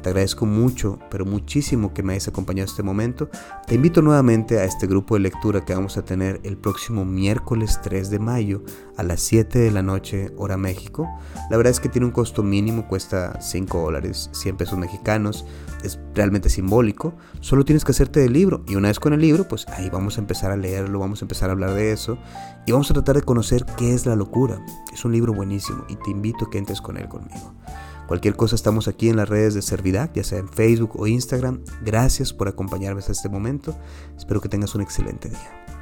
Te 0.05 0.11
agradezco 0.11 0.45
mucho, 0.45 0.99
pero 1.11 1.25
muchísimo 1.25 1.95
que 1.95 2.03
me 2.03 2.13
hayas 2.13 2.29
acompañado 2.29 2.67
este 2.67 2.83
momento. 2.83 3.31
Te 3.67 3.75
invito 3.75 4.03
nuevamente 4.03 4.59
a 4.59 4.65
este 4.65 4.87
grupo 4.87 5.15
de 5.15 5.21
lectura 5.21 5.65
que 5.65 5.75
vamos 5.75 5.97
a 5.97 6.05
tener 6.05 6.43
el 6.45 6.59
próximo 6.59 7.07
miércoles 7.07 7.81
3 7.83 8.11
de 8.11 8.19
mayo 8.19 8.63
a 8.99 9.03
las 9.03 9.23
7 9.23 9.59
de 9.59 9.71
la 9.71 9.81
noche, 9.81 10.31
hora 10.37 10.59
México. 10.59 11.09
La 11.49 11.57
verdad 11.57 11.71
es 11.71 11.81
que 11.81 11.89
tiene 11.89 12.05
un 12.05 12.13
costo 12.13 12.43
mínimo, 12.43 12.87
cuesta 12.87 13.41
5 13.41 13.81
dólares, 13.81 14.29
100 14.35 14.59
pesos 14.59 14.79
mexicanos. 14.79 15.47
Es 15.83 15.99
realmente 16.15 16.51
simbólico. 16.51 17.15
Solo 17.41 17.65
tienes 17.65 17.83
que 17.83 17.93
hacerte 17.93 18.21
del 18.21 18.35
libro. 18.35 18.63
Y 18.67 18.77
una 18.77 18.89
vez 18.89 19.01
con 19.01 19.15
el 19.15 19.23
libro, 19.23 19.49
pues 19.49 19.67
ahí 19.69 19.89
vamos 19.89 20.19
a 20.19 20.21
empezar 20.21 20.51
a 20.51 20.57
leerlo, 20.59 20.99
vamos 20.99 21.23
a 21.23 21.25
empezar 21.25 21.49
a 21.49 21.53
hablar 21.53 21.73
de 21.73 21.93
eso. 21.93 22.19
Y 22.67 22.73
vamos 22.73 22.91
a 22.91 22.95
tratar 22.95 23.17
de 23.17 23.23
conocer 23.23 23.65
qué 23.79 23.95
es 23.95 24.05
la 24.05 24.17
locura. 24.17 24.63
Es 24.93 25.03
un 25.07 25.13
libro 25.13 25.33
buenísimo 25.33 25.87
y 25.89 25.97
te 25.97 26.11
invito 26.11 26.45
a 26.45 26.51
que 26.51 26.59
entres 26.59 26.83
con 26.83 26.99
él 26.99 27.09
conmigo. 27.09 27.55
Cualquier 28.07 28.37
cosa 28.37 28.55
estamos 28.55 28.87
aquí 28.87 29.09
en 29.09 29.17
las 29.17 29.29
redes 29.29 29.55
de 29.55 29.63
Servidac, 29.63 30.13
ya 30.15 30.25
sea 30.25 30.39
en 30.39 30.49
Facebook 30.49 30.93
o 31.01 31.07
Instagram. 31.07 31.61
Gracias 31.83 32.33
por 32.33 32.49
acompañarme 32.49 33.01
hasta 33.01 33.13
este 33.13 33.29
momento. 33.29 33.77
Espero 34.17 34.41
que 34.41 34.49
tengas 34.49 34.75
un 34.75 34.83
excelente 34.83 35.31
día. 35.31 35.74